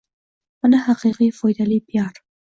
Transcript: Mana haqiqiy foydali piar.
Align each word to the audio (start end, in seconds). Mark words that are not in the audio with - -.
Mana 0.65 0.79
haqiqiy 0.85 1.31
foydali 1.43 1.79
piar. 1.93 2.21